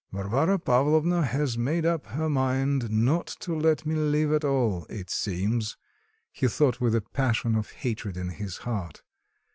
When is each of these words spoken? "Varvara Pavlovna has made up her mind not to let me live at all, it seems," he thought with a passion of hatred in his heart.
"Varvara 0.11 0.57
Pavlovna 0.57 1.23
has 1.23 1.59
made 1.59 1.85
up 1.85 2.07
her 2.07 2.27
mind 2.27 2.89
not 2.89 3.27
to 3.27 3.53
let 3.55 3.85
me 3.85 3.93
live 3.93 4.33
at 4.33 4.43
all, 4.43 4.87
it 4.89 5.11
seems," 5.11 5.77
he 6.31 6.47
thought 6.47 6.81
with 6.81 6.95
a 6.95 7.01
passion 7.01 7.53
of 7.55 7.69
hatred 7.69 8.17
in 8.17 8.29
his 8.29 8.57
heart. 8.65 9.03